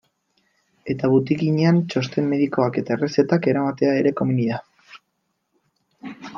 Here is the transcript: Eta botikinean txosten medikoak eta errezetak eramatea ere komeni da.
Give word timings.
Eta 0.93 1.09
botikinean 1.11 1.77
txosten 1.91 2.25
medikoak 2.31 2.81
eta 2.83 2.97
errezetak 2.97 3.47
eramatea 3.53 3.95
ere 4.01 4.17
komeni 4.23 4.51
da. 4.51 4.61